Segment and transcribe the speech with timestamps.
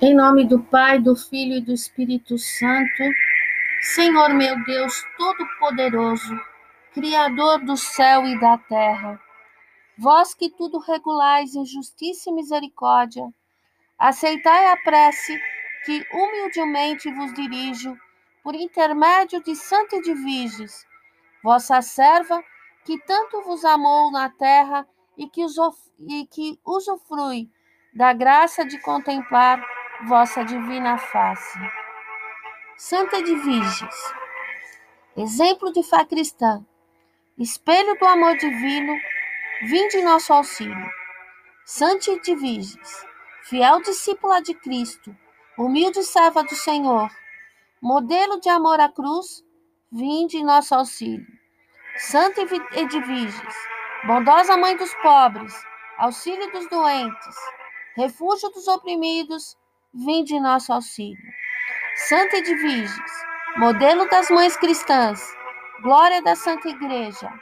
[0.00, 3.02] Em nome do Pai, do Filho e do Espírito Santo,
[3.82, 6.34] Senhor meu Deus Todo-Poderoso,
[6.94, 9.20] Criador do céu e da terra,
[9.98, 13.28] vós que tudo regulais em justiça e misericórdia,
[13.98, 15.38] aceitai a prece
[15.84, 17.94] que humildemente vos dirijo
[18.42, 20.86] por intermédio de Santa Edviges,
[21.42, 22.42] vossa serva,
[22.84, 25.44] que tanto vos amou na terra e que,
[26.06, 27.50] e que usufrui
[27.94, 29.60] da graça de contemplar
[30.06, 31.58] vossa divina face.
[32.76, 33.34] Santa de
[35.16, 36.64] exemplo de fé cristã,
[37.36, 38.96] espelho do amor divino,
[39.62, 40.90] vinde nosso auxílio.
[41.64, 42.34] Santa de
[43.42, 45.14] fiel discípula de Cristo,
[45.58, 47.10] humilde serva do Senhor,
[47.82, 49.44] modelo de amor à cruz,
[49.90, 51.26] vinde nosso auxílio.
[51.96, 53.54] Santa Edviges,
[54.06, 55.54] bondosa mãe dos pobres,
[55.96, 57.36] auxílio dos doentes,
[57.96, 59.56] refúgio dos oprimidos,
[59.92, 61.18] vinde nosso auxílio.
[62.08, 63.00] Santa Edviges,
[63.56, 65.20] modelo das mães cristãs,
[65.82, 67.32] glória da Santa Igreja,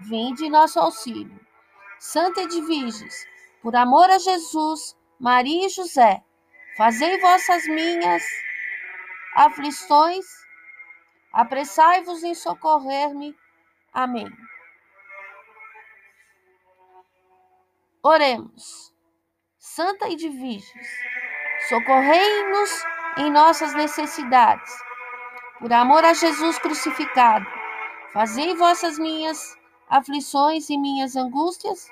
[0.00, 1.38] vinde nosso auxílio.
[1.98, 3.26] Santa Edviges,
[3.60, 6.22] por amor a Jesus, Maria e José,
[6.76, 8.22] fazei vossas minhas
[9.34, 10.24] aflições,
[11.32, 13.36] apressai-vos em socorrer-me.
[13.92, 14.30] Amém.
[18.02, 18.92] Oremos.
[19.58, 20.64] Santa Edviges,
[21.68, 22.84] Socorrei-nos
[23.18, 24.72] em nossas necessidades.
[25.58, 27.46] Por amor a Jesus crucificado,
[28.12, 29.56] fazei vossas minhas
[29.88, 31.90] aflições e minhas angústias.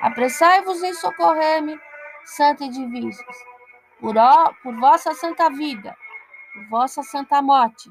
[0.00, 1.80] Apressai-vos em socorrer-me,
[2.24, 3.18] Santa Edviges.
[4.00, 5.96] Por, ó, por vossa santa vida,
[6.52, 7.90] por vossa santa morte,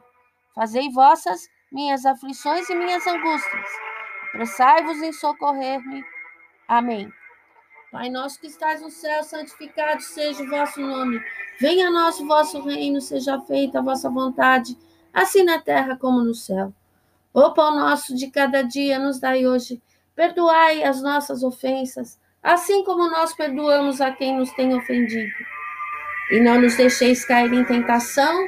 [0.56, 3.70] fazei vossas minhas aflições e minhas angústias.
[4.30, 6.03] Apressai-vos em socorrer-me.
[6.67, 7.12] Amém.
[7.92, 11.22] Pai nosso que estás no céu, santificado seja o vosso nome.
[11.59, 14.78] Venha a nós o vosso reino, seja feita a vossa vontade,
[15.13, 16.74] assim na terra como no céu.
[17.34, 19.81] O pão nosso de cada dia nos dai hoje.
[20.16, 25.34] Perdoai as nossas ofensas, assim como nós perdoamos a quem nos tem ofendido.
[26.31, 28.47] E não nos deixeis cair em tentação,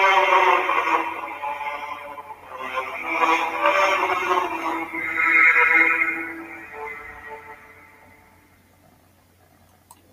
[0.00, 1.17] thank